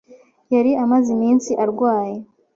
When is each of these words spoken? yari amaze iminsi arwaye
yari 0.53 0.71
amaze 0.83 1.07
iminsi 1.15 1.51
arwaye 1.63 2.17